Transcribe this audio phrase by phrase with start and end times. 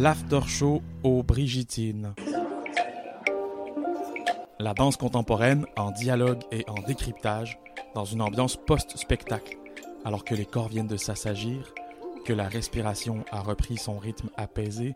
[0.00, 2.14] l'after show aux Brigitines.
[4.58, 7.58] La danse contemporaine en dialogue et en décryptage
[7.94, 9.58] dans une ambiance post-spectacle,
[10.06, 11.74] alors que les corps viennent de s'assagir,
[12.24, 14.94] que la respiration a repris son rythme apaisé,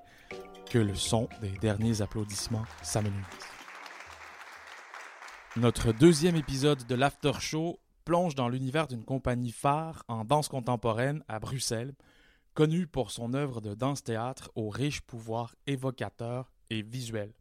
[0.71, 3.27] que le son des derniers applaudissements s'amenuise.
[5.57, 11.23] Notre deuxième épisode de l'After Show plonge dans l'univers d'une compagnie phare en danse contemporaine
[11.29, 11.93] à Bruxelles,
[12.55, 17.33] connue pour son œuvre de danse-théâtre au riche pouvoir évocateur et visuel.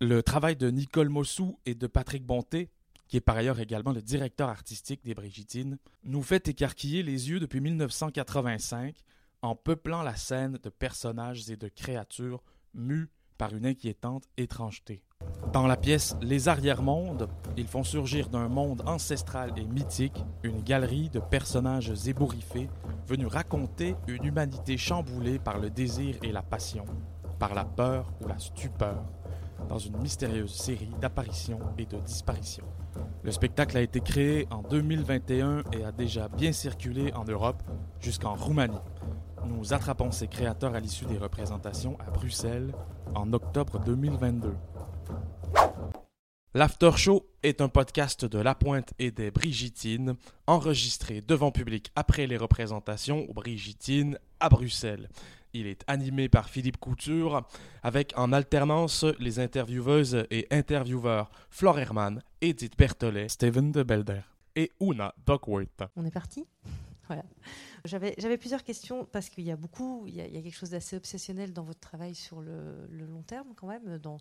[0.00, 2.70] Le travail de Nicole Mossou et de Patrick Bonté,
[3.06, 7.40] qui est par ailleurs également le directeur artistique des Brigitines, nous fait écarquiller les yeux
[7.40, 8.96] depuis 1985
[9.42, 12.42] en peuplant la scène de personnages et de créatures
[12.74, 15.02] mus par une inquiétante étrangeté.
[15.52, 21.08] Dans la pièce Les arrière-mondes, ils font surgir d'un monde ancestral et mythique une galerie
[21.08, 22.68] de personnages ébouriffés
[23.06, 26.84] venus raconter une humanité chamboulée par le désir et la passion,
[27.38, 29.02] par la peur ou la stupeur,
[29.68, 32.66] dans une mystérieuse série d'apparitions et de disparitions.
[33.22, 37.62] Le spectacle a été créé en 2021 et a déjà bien circulé en Europe
[38.00, 38.76] jusqu'en Roumanie.
[39.46, 42.72] Nous attrapons ses créateurs à l'issue des représentations à Bruxelles
[43.14, 44.54] en octobre 2022.
[46.58, 50.16] L'After Show est un podcast de La Pointe et des Brigitines,
[50.48, 55.08] enregistré devant public après les représentations aux Brigitines à Bruxelles.
[55.52, 57.46] Il est animé par Philippe Couture,
[57.84, 64.22] avec en alternance les intervieweuses et intervieweurs Flore Herman, Edith Berthollet, Steven de Belder
[64.56, 65.84] et Una Duckworth.
[65.94, 66.44] On est parti?
[67.08, 67.24] Voilà.
[67.86, 71.54] J'avais plusieurs questions parce qu'il y a beaucoup, il y a, quelque chose d'assez obsessionnel
[71.54, 74.18] dans votre travail sur le, long terme quand même, dans,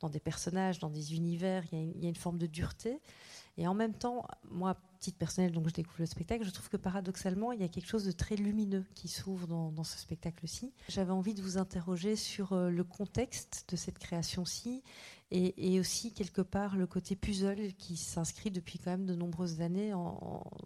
[0.00, 3.00] dans, des personnages, dans des univers, il y, a une, forme de dureté.
[3.56, 6.76] Et en même temps, moi, petite personnelle, donc je découvre le spectacle, je trouve que
[6.76, 10.72] paradoxalement, il y a quelque chose de très lumineux qui s'ouvre dans, ce spectacle-ci.
[10.88, 14.82] J'avais envie de vous interroger sur euh, le contexte de cette création-ci
[15.32, 19.92] et, aussi quelque part le côté puzzle qui s'inscrit depuis quand même de nombreuses années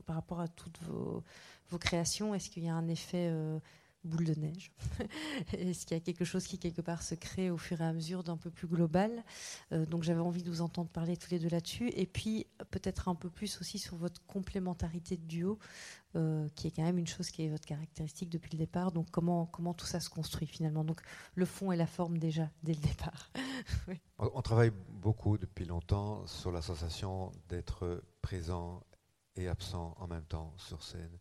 [0.07, 1.23] par rapport à toutes vos
[1.71, 3.59] vos créations Est-ce qu'il y a un effet euh,
[4.05, 4.73] boule de neige
[5.53, 7.93] Est-ce qu'il y a quelque chose qui, quelque part, se crée au fur et à
[7.93, 9.25] mesure d'un peu plus global
[9.73, 11.91] euh, Donc j'avais envie de vous entendre parler tous les deux là-dessus.
[11.95, 15.59] Et puis peut-être un peu plus aussi sur votre complémentarité de duo,
[16.17, 18.93] euh, qui est quand même une chose qui est votre caractéristique depuis le départ.
[18.93, 20.85] Donc comment, comment tout ça se construit finalement?
[20.85, 21.01] Donc
[21.35, 23.31] le fond et la forme déjà, dès le départ.
[24.19, 28.83] On travaille beaucoup depuis longtemps sur la sensation d'être présent
[29.37, 31.19] et absent en même temps sur scène.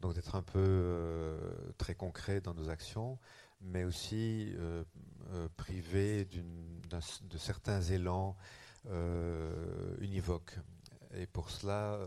[0.00, 1.38] Donc d'être un peu euh,
[1.78, 3.18] très concret dans nos actions,
[3.60, 4.84] mais aussi euh,
[5.32, 8.36] euh, privé de certains élans
[10.00, 10.56] univoques.
[11.12, 11.98] Et pour cela,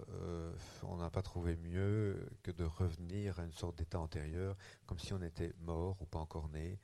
[0.83, 4.55] on n'a pas trouvé mieux que de revenir à une sorte d'état antérieur,
[4.85, 6.79] comme si on était mort ou pas encore né,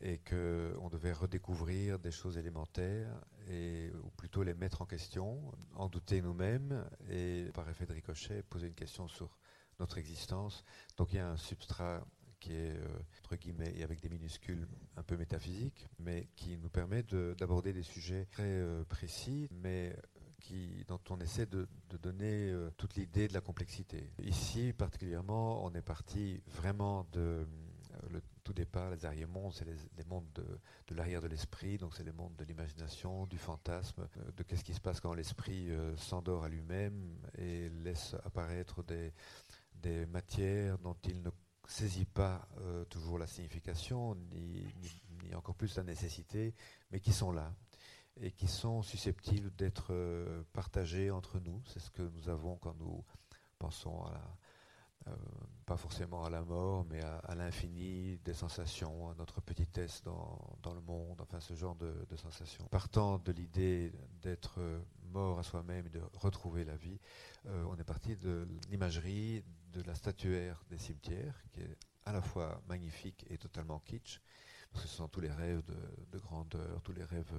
[0.00, 3.14] et qu'on devait redécouvrir des choses élémentaires,
[3.48, 5.40] et, ou plutôt les mettre en question,
[5.74, 9.38] en douter nous-mêmes, et par effet de ricochet, poser une question sur
[9.80, 10.64] notre existence.
[10.96, 12.04] Donc il y a un substrat
[12.40, 16.70] qui est, euh, entre guillemets, et avec des minuscules un peu métaphysique, mais qui nous
[16.70, 19.94] permet d'aborder des sujets très euh, précis, mais
[20.40, 21.68] qui, dont on essaie de,
[22.02, 24.10] donner euh, toute l'idée de la complexité.
[24.22, 27.46] Ici, particulièrement, on est parti vraiment de
[28.08, 30.46] le tout départ, les arrière-mondes, c'est les, mondes de,
[30.86, 34.72] de l'arrière de l'esprit, donc c'est les mondes de l'imagination, du fantasme, de qu'est-ce qui
[34.72, 39.12] se passe quand l'esprit s'endort à lui-même et laisse apparaître des,
[39.80, 41.30] des matières dont il ne
[41.66, 44.66] saisit pas euh, toujours la signification, ni,
[45.34, 46.54] encore plus la nécessité,
[46.90, 47.54] mais qui sont là
[48.20, 51.62] et qui sont susceptibles d'être euh, partagées entre nous.
[51.66, 53.04] C'est ce que nous avons quand nous
[53.58, 54.36] pensons à la,
[55.66, 60.74] pas forcément à la mort, mais à, l'infini des sensations, à notre petitesse dans, dans
[60.74, 62.64] le monde, enfin ce genre de, sensations.
[62.70, 64.60] Partant de l'idée d'être
[65.12, 66.98] mort à soi-même et de retrouver la vie,
[67.44, 72.60] on est parti de l'imagerie de la statuaire des cimetières, qui est à la fois
[72.68, 74.20] magnifique et totalement kitsch,
[74.72, 75.62] parce que ce sont tous les rêves
[76.10, 77.32] de, grandeur, tous les rêves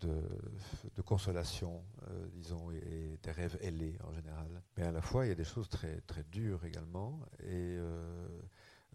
[0.00, 4.62] de, consolation, euh, disons, et, des rêves ailés en général.
[4.76, 7.76] Mais à la fois, il y a des choses très, très dures également, et,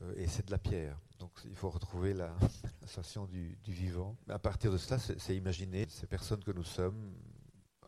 [0.01, 0.98] euh, et c'est de la pierre.
[1.19, 2.36] Donc il faut retrouver la,
[2.81, 4.16] sensation du, vivant.
[4.30, 7.13] À partir de cela, c'est imaginer ces personnes que nous sommes,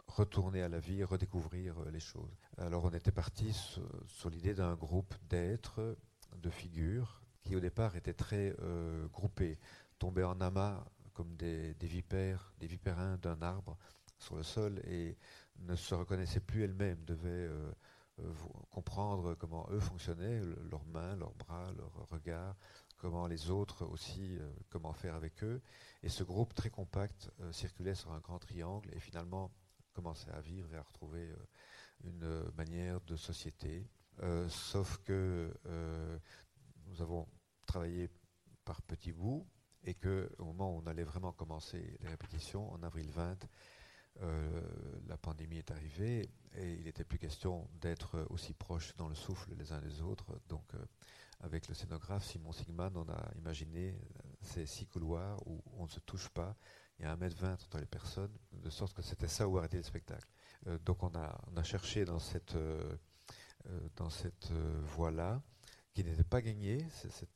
[0.08, 2.36] retourner à la vie, redécouvrir euh, les choses.
[2.58, 5.98] Alors on était parti sur, l'idée d'un groupe d'êtres,
[6.36, 9.60] de figures, qui au départ étaient très euh, groupés,
[9.98, 10.84] tombaient en amas
[11.20, 13.78] comme des, vipères, des vipérins d'un arbre
[14.20, 15.18] sur le sol et
[15.58, 17.74] ne se reconnaissaient plus elles-mêmes, devaient euh,
[18.70, 20.40] comprendre comment eux fonctionnaient,
[20.72, 22.56] leurs mains, leurs bras, leurs regards,
[22.96, 24.40] comment les autres aussi,
[24.70, 25.62] comment faire avec eux.
[26.04, 29.52] Et ce groupe très compact circulait sur un grand triangle et finalement
[29.92, 31.36] commençait à vivre et à retrouver
[32.06, 33.86] une manière de société.
[34.48, 35.54] sauf que
[36.88, 37.28] nous avons
[37.66, 38.10] travaillé
[38.64, 39.46] par petits bouts
[39.84, 43.48] et qu'au moment où on allait vraiment commencer les répétitions, en avril 20,
[44.22, 44.62] euh,
[45.08, 49.54] la pandémie est arrivée et il n'était plus question d'être aussi proches dans le souffle
[49.58, 50.40] les uns des autres.
[50.50, 50.86] Donc, euh,
[51.40, 55.90] avec le scénographe Simon Sigman, on a imaginé euh, ces six couloirs où on ne
[55.90, 56.58] se touche pas.
[56.98, 59.58] Il y a un mètre vingt entre les personnes, de sorte que c'était ça où
[59.58, 60.28] arrêter le spectacle.
[60.84, 62.58] donc, on a, on a, cherché dans cette,
[63.96, 65.42] dans cette voie-là,
[65.94, 66.86] qui n'était pas gagnée.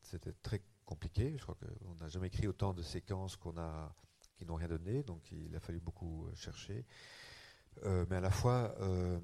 [0.01, 1.35] C'était très compliqué.
[1.37, 3.93] Je crois qu'on n'a jamais écrit autant de séquences qu'on a
[4.35, 6.85] qui n'ont rien donné, donc il a fallu beaucoup euh, chercher.
[7.83, 9.19] Euh, mais à la fois, euh,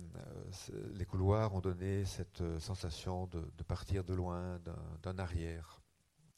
[0.94, 4.60] les couloirs ont donné cette sensation de, partir de loin,
[5.04, 5.82] d'un arrière,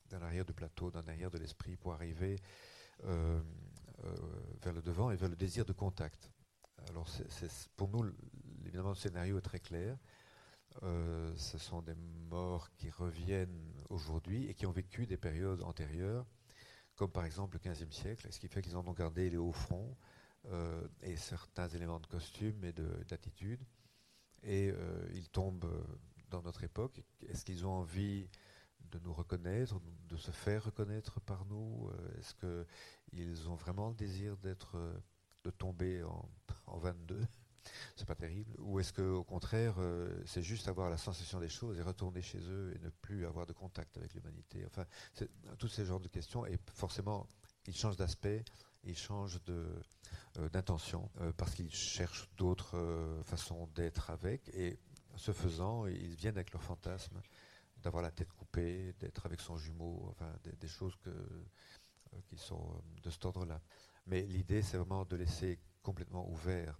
[0.10, 2.38] d'un arrière du plateau, d'un arrière de l'esprit pour arriver
[3.04, 6.30] vers le devant et vers le désir de contact.
[6.90, 7.08] Alors,
[7.78, 8.12] pour nous,
[8.60, 9.98] évidemment, le scénario est très clair.
[10.82, 11.96] Ce sont des
[12.30, 16.26] morts qui reviennent aujourd'hui et qui ont vécu des périodes antérieures
[17.02, 19.52] comme par exemple le XVe siècle, ce qui fait qu'ils en ont gardé les hauts
[19.52, 19.98] fronts
[20.46, 23.64] euh, et certains éléments de costume et d'attitude.
[24.44, 25.84] Et euh, ils tombent
[26.30, 27.02] dans notre époque.
[27.28, 28.30] Est-ce qu'ils ont envie
[28.92, 33.96] de nous reconnaître, de se faire reconnaître par nous euh, Est-ce qu'ils ont vraiment le
[33.96, 37.20] désir de tomber en 22
[37.96, 41.78] c'est pas terrible Ou est-ce qu'au contraire, euh, c'est juste avoir la sensation des choses
[41.78, 44.66] et retourner chez eux et ne plus avoir de contact avec l'humanité?
[44.66, 44.86] Enfin,
[45.58, 46.46] tous ces genres de questions.
[46.46, 47.28] Et forcément,
[47.68, 48.44] ils changent d'aspect,
[48.84, 54.50] ils changent euh, d'intention euh, parce qu'ils cherchent d'autres façons d'être avec.
[54.50, 54.80] Et
[55.16, 57.22] ce faisant, ils viennent avec leur fantasme
[57.78, 61.10] d'avoir la tête coupée, d'être avec son jumeau, enfin, des, choses que,
[62.28, 63.60] qui sont de cet ordre-là.
[64.06, 66.80] Mais l'idée, c'est vraiment de laisser complètement ouvert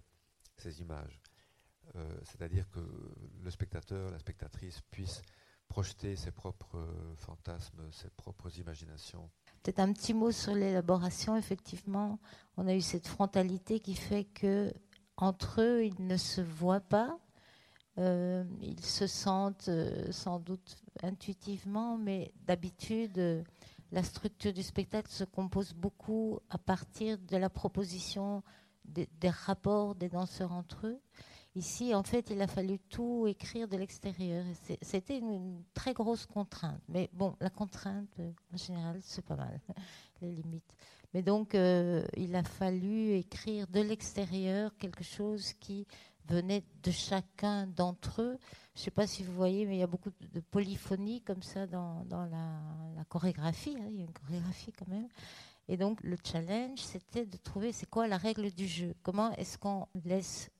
[0.62, 1.20] ces images.
[1.96, 2.80] Euh, c'est-à-dire que
[3.42, 5.20] le spectateur, la spectatrice puisse
[5.68, 9.28] projeter ses propres euh, fantasmes, ses propres imaginations.
[9.62, 11.36] Peut-être un petit mot sur l'élaboration.
[11.36, 12.18] Effectivement,
[12.56, 14.72] on a eu cette frontalité qui fait que
[15.16, 17.18] entre eux, ils ne se voient pas.
[17.98, 19.70] Euh, ils se sentent
[20.10, 23.44] sans doute intuitivement, mais d'habitude,
[23.92, 28.42] la structure du spectacle se compose beaucoup à partir de la proposition
[28.84, 31.00] des, rapports des danseurs entre eux.
[31.54, 34.44] Ici, en fait, il a fallu tout écrire de l'extérieur.
[34.80, 36.80] C'était une, très grosse contrainte.
[36.88, 38.08] Mais bon, la contrainte,
[38.52, 39.60] en général, c'est pas mal,
[40.22, 40.76] les limites.
[41.12, 45.86] Mais donc, euh, il a fallu écrire de l'extérieur quelque chose qui
[46.28, 48.38] venait de chacun d'entre eux.
[48.74, 51.42] Je ne sais pas si vous voyez, mais il y a beaucoup de polyphonie comme
[51.42, 53.76] ça dans, la, chorégraphie.
[53.78, 53.88] Hein.
[53.90, 55.08] il y a une chorégraphie quand même.
[55.68, 58.94] Et donc le challenge, c'était de trouver c'est quoi la règle du jeu.
[59.02, 60.50] Comment est-ce qu'on laisse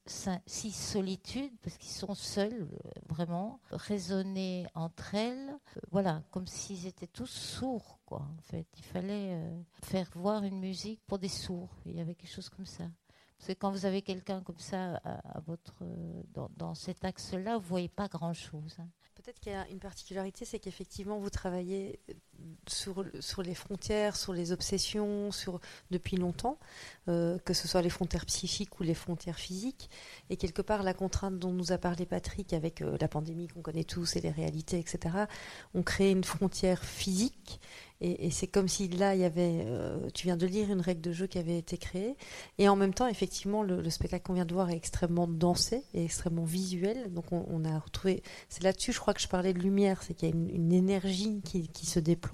[0.46, 2.76] six solitudes, parce qu'ils sont seuls euh,
[3.08, 8.26] vraiment, raisonner entre elles, euh, voilà, comme s'ils étaient tous sourds, quoi.
[8.38, 11.76] En fait, il fallait euh, faire voir une musique pour des sourds.
[11.86, 12.84] Il y avait quelque chose comme ça.
[13.38, 15.82] Parce que quand vous avez quelqu'un comme ça à, votre,
[16.56, 18.76] dans, cet axe-là, vous voyez pas grand-chose.
[18.78, 18.88] Hein.
[19.16, 21.98] Peut-être qu'il y a une particularité, c'est qu'effectivement, vous travaillez
[22.66, 26.58] sur, sur les frontières, sur les obsessions, sur, depuis longtemps,
[27.08, 29.90] euh, que ce soit les frontières psychiques ou les frontières physiques.
[30.30, 33.62] Et quelque part, la contrainte dont nous a parlé Patrick avec euh, la pandémie qu'on
[33.62, 35.16] connaît tous et les réalités, etc.,
[35.74, 37.60] ont créé une frontière physique
[38.04, 41.00] et, c'est comme si là, il y avait, euh, tu viens de lire une règle
[41.00, 42.16] de jeu qui avait été créée.
[42.58, 46.04] Et en même temps, effectivement, le, spectacle qu'on vient de voir est extrêmement dansé et
[46.04, 47.12] extrêmement visuel.
[47.12, 50.28] Donc on, a retrouvé, c'est là-dessus, je crois que je parlais de lumière, c'est qu'il
[50.28, 52.31] y a une, énergie qui, se déploie.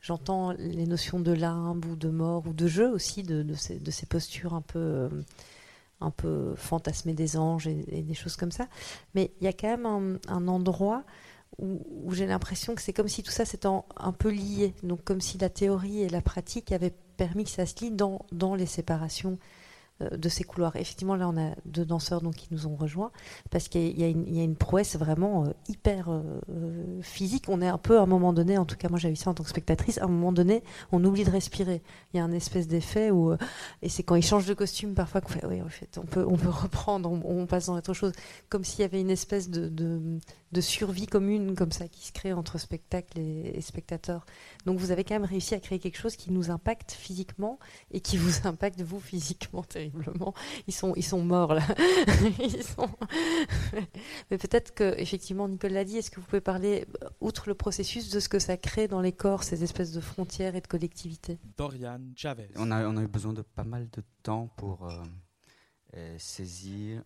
[0.00, 4.54] J'entends les notions de limbe ou de mort ou de jeu aussi, de, ces, postures
[4.54, 4.78] un peu...
[4.78, 5.08] Euh,
[6.02, 8.68] un peu fantasmées des anges et, des choses comme ça.
[9.14, 11.04] Mais il y a quand même un endroit
[11.58, 14.74] où, j'ai l'impression que c'est comme si tout ça s'était un peu lié.
[14.82, 18.24] Donc comme si la théorie et la pratique avaient permis que ça se lie dans,
[18.32, 19.38] dans les séparations
[20.00, 20.76] de ces couloirs.
[20.76, 23.10] Effectivement, là, on a deux danseurs donc, qui nous ont rejoints
[23.50, 27.44] parce qu'il y, a une prouesse vraiment euh, hyper euh, physique.
[27.48, 29.30] On est un peu, à un moment donné, en tout cas, moi j'ai vu ça
[29.30, 31.82] en tant que spectatrice, à un moment donné, on oublie de respirer.
[32.12, 33.34] Il y a un espèce d'effet où,
[33.82, 36.24] et c'est quand ils changent de costume parfois qu'on fait, oui, en fait, on peut,
[36.26, 38.12] on peut reprendre, on, passe dans autre chose,
[38.48, 42.32] comme s'il y avait une espèce de, de, survie commune comme ça qui se crée
[42.32, 44.26] entre spectacle et, et spectateur.
[44.66, 47.58] Donc vous avez quand même réussi à créer quelque chose qui nous impacte physiquement
[47.90, 49.89] et qui vous impacte vous physiquement terriblement.
[49.90, 50.34] Terriblement.
[50.66, 51.62] Ils sont, ils sont morts là.
[54.30, 55.96] Mais peut-être que, effectivement, Nicole l'a dit.
[55.98, 56.86] Est-ce que vous pouvez parler,
[57.20, 60.56] outre le processus, de ce que ça crée dans les corps, ces espèces de frontières
[60.56, 61.38] et de collectivités?
[61.56, 62.48] Dorian Chavez.
[62.56, 64.88] On a, on a eu besoin de pas mal de temps pour
[65.94, 67.02] euh, saisir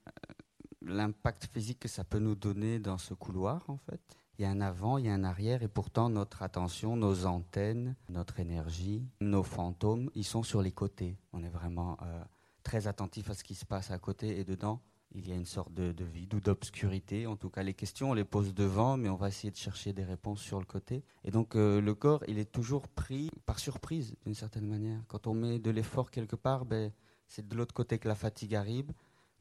[0.83, 4.01] l'impact physique que ça peut nous donner dans ce couloir, en fait.
[4.39, 7.25] Il y a un avant, il y a un arrière, et pourtant notre attention, nos
[7.25, 11.17] antennes, notre énergie, nos fantômes, ils sont sur les côtés.
[11.33, 12.25] On est vraiment euh,
[12.65, 14.81] très attentif à ce qui se passe à côté, et dedans,
[15.15, 17.29] il y a une sorte de, vide ou d'obscurité.
[17.29, 19.93] En tout cas, les questions, on les pose devant, mais on va essayer de chercher
[19.93, 21.05] des réponses sur le côté.
[21.23, 25.01] Et donc, euh, le corps, il est toujours pris par surprise, d'une certaine manière.
[25.07, 26.91] Quand on met de l'effort quelque part, ben,
[27.29, 28.93] c'est de l'autre côté que la fatigue arrive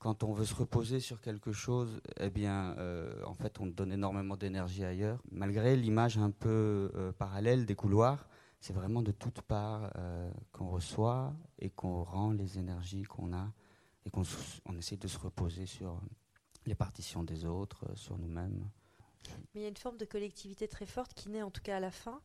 [0.04, 3.94] quand on veut se reposer sur quelque chose, eh bien, euh, en fait, on donne
[3.94, 5.24] énormément d'énergie ailleurs.
[5.32, 8.28] Malgré l'image un peu euh, parallèle des couloirs,
[8.64, 13.52] c'est vraiment de toutes parts euh, qu'on reçoit et qu'on rend les énergies qu'on a
[14.06, 14.24] et qu'on
[14.66, 16.00] on essaie de se reposer sur
[16.66, 18.70] les partitions des autres, sur nous-mêmes.
[19.54, 21.76] Mais il y a une forme de collectivité très forte qui naît en tout cas
[21.76, 22.22] à la fin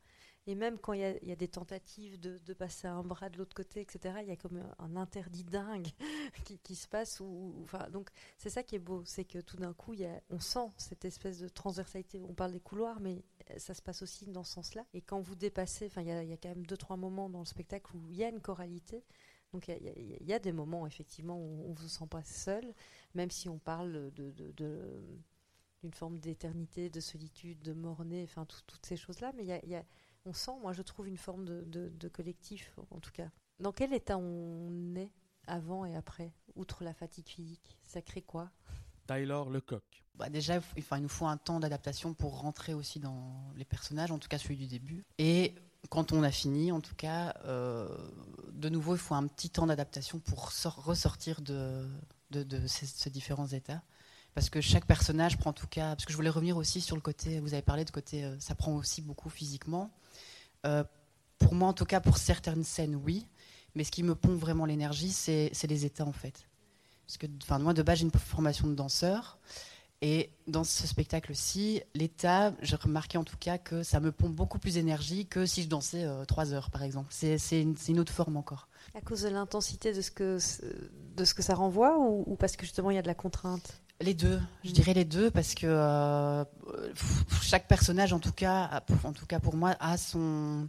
[0.48, 3.82] et même quand il y, a, des tentatives de, passer un bras de l'autre côté,
[3.82, 5.88] etc., il y a comme un interdit dingue
[6.62, 7.20] qui, se passe.
[7.64, 9.94] enfin, donc c'est ça qui est beau, c'est que tout d'un coup,
[10.30, 12.22] on sent cette espèce de transversalité.
[12.26, 13.22] On parle des couloirs, mais
[13.56, 14.84] ça se passe aussi dans ce sens-là.
[14.92, 17.96] Et quand vous dépassez, il y, a, quand même deux, trois moments dans le spectacle
[17.96, 19.04] où il y a une choralité.
[19.52, 22.74] Donc il y, a, des moments effectivement où on ne se sent pas seul,
[23.14, 24.34] même si on parle de,
[25.82, 29.32] d'une forme d'éternité, de solitude, de mornée, enfin toutes ces choses-là.
[29.36, 29.62] Mais
[30.26, 33.30] on sent, moi je trouve, une forme de, collectif, en tout cas.
[33.58, 35.10] Dans quel état on est
[35.46, 37.78] avant et après, outre la fatigue physique?
[37.84, 38.50] Ça crée quoi?
[39.08, 39.82] Tyler Lecoq.
[40.14, 44.18] Bah déjà, il nous faut un temps d'adaptation pour rentrer aussi dans les personnages, en
[44.18, 45.04] tout cas celui du début.
[45.18, 45.54] Et
[45.90, 47.88] quand on a fini, en tout cas, euh,
[48.52, 51.88] de nouveau, il faut un petit temps d'adaptation pour ressortir de,
[52.66, 53.82] ces, différents états
[54.34, 56.94] parce que chaque personnage prend en tout cas, parce que je voulais revenir aussi sur
[56.94, 59.90] le côté, vous avez parlé de côté, euh, ça prend aussi beaucoup physiquement.
[60.66, 60.84] Euh,
[61.38, 63.26] pour moi, en tout cas, pour certaines scènes, oui.
[63.74, 66.48] Mais ce qui me pompe vraiment l'énergie, c'est les états, en fait.
[67.08, 69.38] Parce que, enfin, moi, de base, j'ai une formation de danseur.
[70.02, 74.58] Et dans ce spectacle-ci, l'état, j'ai remarqué en tout cas que ça me pompe beaucoup
[74.58, 77.08] plus d'énergie que si je dansais euh, trois heures, par exemple.
[77.10, 78.68] C'est une, autre forme encore.
[78.94, 80.38] À cause de l'intensité de, ce que,
[81.16, 83.80] de ce que ça renvoie ou parce que justement il y a de la contrainte?
[84.00, 86.44] Les deux, je dirais les deux, parce que euh,
[87.42, 90.68] chaque personnage, en tout cas, en tout cas pour moi, a son,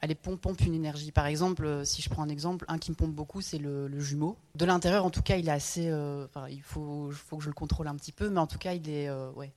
[0.00, 1.12] elle pompe, pompe une énergie.
[1.12, 3.88] Par exemple, euh, si je prends un exemple, un qui me pompe beaucoup, c'est le,
[3.98, 4.36] jumeau.
[4.54, 5.88] De l'intérieur, en tout cas, il est assez.
[5.88, 8.74] Euh, il faut, faut que je le contrôle un petit peu, mais en tout cas,
[8.74, 9.52] il est, ouais,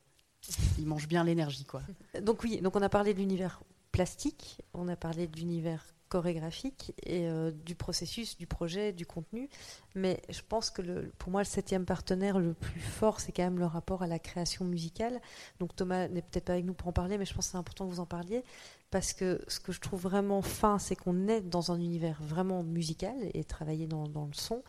[0.77, 1.81] il mange bien l'énergie, quoi.
[2.21, 6.93] Donc oui, donc on a parlé de l'univers plastique, on a parlé de l'univers chorégraphique
[7.03, 9.49] et euh, du processus, du projet, du contenu.
[9.95, 10.81] Mais je pense que
[11.17, 14.19] pour moi, le septième partenaire le plus fort, c'est quand même le rapport à la
[14.19, 15.21] création musicale.
[15.59, 17.57] Donc Thomas n'est peut-être pas avec nous pour en parler, mais je pense que c'est
[17.57, 18.43] important que vous en parliez.
[18.91, 22.61] Parce que ce que je trouve vraiment fin, c'est qu'on est dans un univers vraiment
[22.61, 24.61] musical et travailler dans, le son.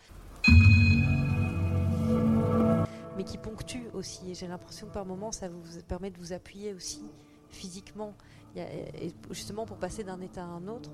[3.17, 4.31] Mais qui ponctue aussi.
[4.31, 7.03] Et j'ai l'impression que par moments, ça vous permet de vous appuyer aussi
[7.51, 8.15] physiquement,
[9.31, 10.91] justement pour passer d'un état à un autre.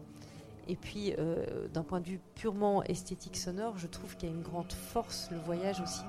[0.66, 4.35] Et puis, euh, d'un point de vue purement esthétique sonore, je trouve qu'il y a
[4.35, 5.30] une grande force.
[5.30, 6.02] Le voyage aussi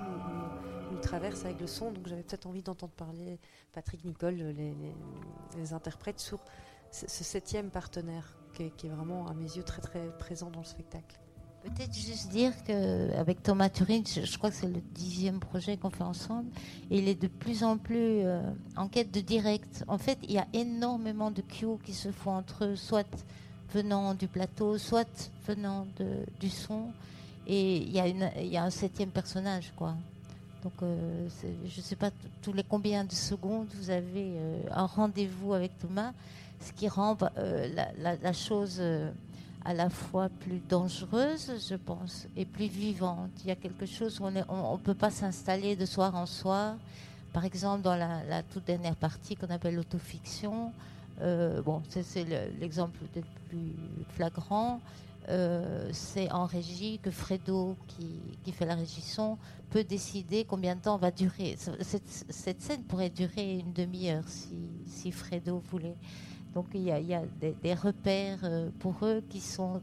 [0.91, 1.91] nous, traverse avec le son.
[1.91, 3.39] Donc, j'avais peut-être envie d'entendre parler
[3.71, 6.39] Patrick Nicole, les, interprètes, sur
[6.91, 11.17] ce, septième partenaire qui est, vraiment, à mes yeux, très très présent dans le spectacle.
[11.63, 16.03] Peut-être juste dire qu'avec Thomas Turin, je, crois que c'est le dixième projet qu'on fait
[16.03, 16.49] ensemble,
[16.89, 18.41] il est de plus en plus euh,
[18.77, 19.83] en quête de direct.
[19.87, 23.07] En fait, il y a énormément de cues qui se font entre eux, soit
[23.73, 25.85] venant du plateau, soit venant
[26.39, 26.91] du son.
[27.45, 29.95] Et il y, a y a un septième personnage, quoi.
[30.63, 31.27] Donc, euh,
[31.65, 35.77] je ne sais pas tous les combien de secondes vous avez euh, un rendez-vous avec
[35.79, 36.11] Thomas,
[36.59, 38.81] ce qui rend euh, la, chose
[39.65, 43.31] à la fois plus dangereuse, je pense, et plus vivante.
[43.43, 46.75] Il y a quelque chose où on ne peut pas s'installer de soir en soir.
[47.33, 50.71] Par exemple, dans la, toute dernière partie qu'on appelle l'autofiction,
[51.21, 52.25] euh, bon, c'est
[52.59, 53.75] l'exemple peut-être plus
[54.15, 54.79] flagrant.
[55.29, 59.37] Euh, c'est en régie que Fredo, qui, fait la régie son,
[59.69, 61.55] peut décider combien de temps va durer.
[61.81, 65.95] Cette, scène pourrait durer une demi-heure si, Fredo voulait.
[66.53, 69.81] Donc il y a, des, repères euh, pour eux qui sont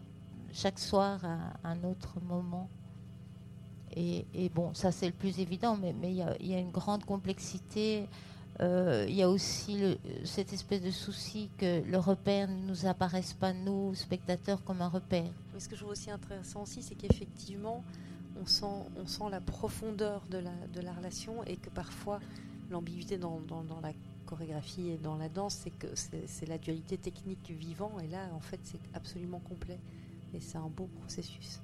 [0.52, 2.68] chaque soir à un autre moment.
[3.98, 6.16] Et, bon, ça c'est le plus évident, mais, il,
[6.48, 8.08] y a, une grande complexité
[8.60, 13.34] euh, il y a aussi cette espèce de souci que le repère ne nous apparaisse
[13.34, 15.30] pas, nous, spectateurs, comme un repère.
[15.52, 17.84] Mais ce que je trouve aussi intéressant aussi, c'est qu'effectivement,
[18.40, 22.20] on sent, la profondeur de la, de la relation et que parfois
[22.70, 23.92] l'ambiguïté dans, dans, dans, la
[24.26, 28.40] chorégraphie et dans la danse, c'est que c'est la dualité technique vivant et là, en
[28.40, 29.78] fait, c'est absolument complet
[30.34, 31.60] et c'est un beau processus.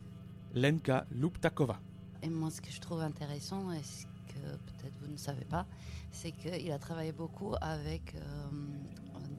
[0.55, 1.79] Lenka Luptakova.
[2.23, 5.67] Et moi, ce que je trouve intéressant, et ce que peut-être vous ne savez pas,
[6.11, 8.21] c'est qu'il a travaillé beaucoup avec euh,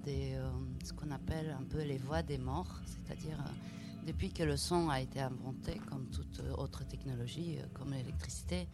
[0.03, 0.49] des, euh,
[0.83, 4.89] ce qu'on appelle un peu les voix des morts, c'est-à-dire euh, depuis que le son
[4.89, 8.67] a été inventé, comme toute autre technologie, euh, comme l'électricité,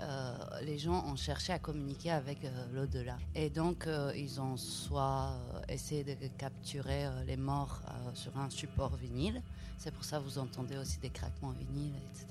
[0.00, 3.18] euh, les gens ont cherché à communiquer avec euh, l'au-delà.
[3.34, 5.32] Et donc, euh, ils ont soit
[5.68, 7.82] essayé de capturer les morts
[8.14, 9.42] sur un support vinyle,
[9.76, 12.26] c'est pour ça que vous entendez aussi des craquements vinyles, etc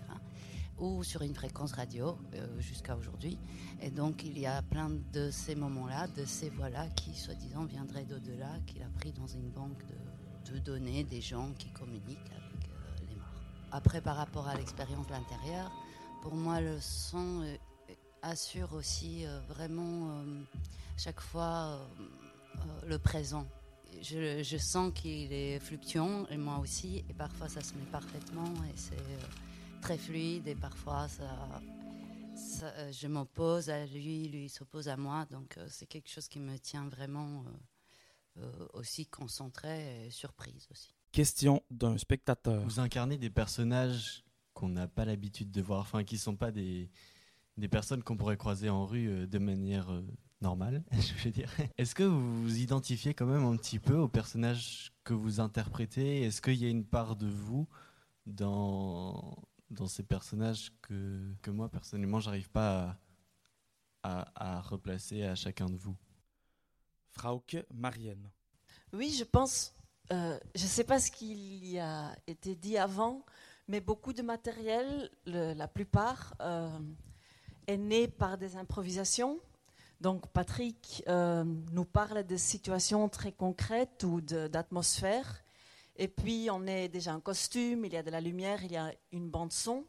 [0.79, 2.19] ou sur une fréquence radio
[2.59, 3.39] jusqu'à aujourd'hui.
[3.81, 8.05] Et donc il y a plein de ces moments-là, de ces voix-là qui soi-disant viendraient
[8.05, 9.83] d'au-delà, qu'il a pris dans une banque
[10.45, 12.69] de, de, données des gens qui communiquent avec
[13.09, 13.25] les morts.
[13.71, 15.71] Après par rapport à l'expérience de l'intérieur,
[16.21, 17.55] pour moi le son euh,
[18.21, 20.23] assure aussi vraiment
[20.97, 21.79] chaque fois
[22.85, 23.47] le présent.
[24.01, 28.53] Je, je sens qu'il est fluctuant et moi aussi et parfois ça se met parfaitement
[28.65, 28.97] et c'est
[29.81, 31.61] très fluide et parfois ça,
[32.35, 35.25] ça je m'oppose à lui, lui s'oppose à moi.
[35.31, 40.67] Donc euh, c'est quelque chose qui me tient vraiment euh, euh, aussi concentré et surprise
[40.71, 40.93] aussi.
[41.11, 42.61] Question d'un spectateur.
[42.63, 44.23] Vous incarnez des personnages
[44.57, 46.89] qu'on n'a pas l'habitude de voir, enfin qui ne sont pas des,
[47.57, 49.87] des personnes qu'on pourrait croiser en rue de manière
[50.41, 51.51] normale, je veux dire.
[51.77, 56.23] Est-ce que vous vous identifiez quand même un petit peu aux personnages que vous interprétez?
[56.23, 57.67] Est-ce qu'il y a une part de vous
[58.25, 59.37] dans,
[59.69, 62.97] dans ces personnages que, que moi, personnellement, j'arrive pas
[64.01, 65.95] à, à, à, replacer à chacun de vous?
[67.11, 68.31] Frauke Marienne.
[68.91, 69.73] Oui, je pense,
[70.11, 73.23] euh, je ne sais pas ce qu'il y a été dit avant,
[73.67, 76.69] mais beaucoup de matériel, la plupart, euh,
[77.67, 79.39] est né par des improvisations.
[79.99, 85.43] Donc Patrick euh, nous parle de situations très concrètes ou d'atmosphères.
[85.97, 88.77] Et puis, on est déjà en costume, il y a de la lumière, il y
[88.77, 89.83] a une bande son.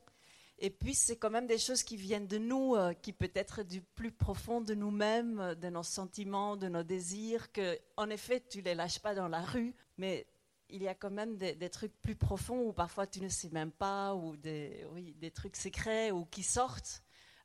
[0.59, 3.63] Et puis, c'est quand même des choses qui viennent de nous, euh, qui peut être
[3.63, 8.63] du plus profond de nous-mêmes, de nos sentiments, de nos désirs, que, en effet, tu
[8.63, 10.27] les lâches pas dans la rue, mais
[10.71, 13.73] il y a quand même des, trucs plus profonds où parfois tu ne sais même
[13.73, 17.03] pas, ou des, trucs secrets ou qui sortent.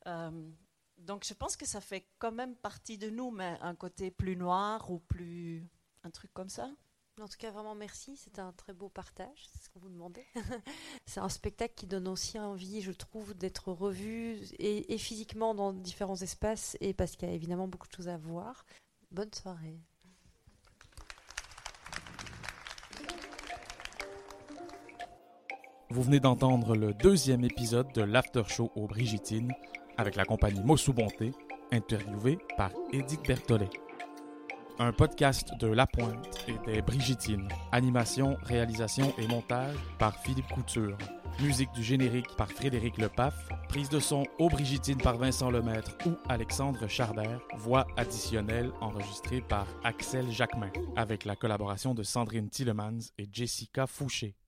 [0.08, 0.52] Euh,
[0.98, 4.36] donc, je pense que ça fait quand même partie de nous, mais un côté plus
[4.36, 5.68] noir ou plus.
[6.04, 6.70] un truc comme ça.
[7.22, 8.18] En tout cas, vraiment merci.
[8.18, 10.26] C'était un très beau partage, c'est ce qu'on vous demandait.
[11.06, 15.74] c'est un spectacle qui donne aussi envie, je trouve, d'être revu et, et, physiquement dans
[15.74, 18.66] différents espaces et parce qu'il y a évidemment beaucoup de choses à voir.
[19.12, 19.80] Bonne soirée.
[25.94, 29.52] Vous venez d'entendre le deuxième épisode de l'After Show aux Brigitines
[29.96, 31.34] avec la compagnie Mossou Bonté,
[31.72, 33.70] interviewé par Edith Berthollet
[34.80, 37.48] un podcast de La Pointe et des Brigitines.
[37.72, 40.98] Animation, réalisation et montage par Philippe Couture.
[41.42, 43.36] Musique du générique par Frédéric Lepaf.
[43.70, 47.40] Prise de son aux Brigitines par Vincent Lemaître ou Alexandre Charbert.
[47.58, 54.36] Voix additionnelle enregistrée par Axel Jacquemin avec la collaboration de Sandrine Tillemans et Jessica Fouché.